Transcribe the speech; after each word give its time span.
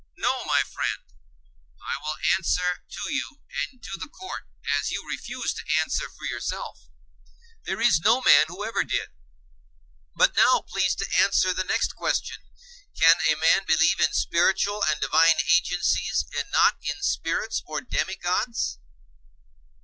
No, 0.17 0.43
my 0.45 0.63
friend; 0.63 1.13
I 1.85 1.95
will 2.01 2.15
answer 2.35 2.81
to 2.89 3.13
you 3.13 3.41
and 3.53 3.83
to 3.83 3.99
the 3.99 4.07
court, 4.09 4.47
as 4.75 4.89
you 4.89 5.07
refuse 5.07 5.53
to 5.53 5.73
answer 5.79 6.09
for 6.09 6.25
yourself. 6.25 6.89
There 7.65 7.79
is 7.79 7.99
no 7.99 8.19
man 8.19 8.45
who 8.47 8.65
ever 8.65 8.83
did. 8.83 9.09
But 10.15 10.35
now 10.35 10.61
please 10.67 10.95
to 10.95 11.07
answer 11.21 11.53
the 11.53 11.65
next 11.65 11.95
question: 11.95 12.41
Can 12.99 13.17
a 13.29 13.35
man 13.35 13.63
believe 13.67 13.99
in 13.99 14.11
spiritual 14.13 14.83
and 14.83 14.99
divine 14.99 15.37
agencies, 15.55 16.25
and 16.35 16.49
not 16.51 16.77
in 16.81 17.03
spirits 17.03 17.61
or 17.67 17.81
demigods? 17.81 18.79